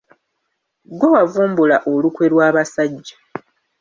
Ggwe 0.89 1.07
wavumbula 1.13 1.77
olukwe 1.93 2.25
lw'abasajja. 2.31 3.17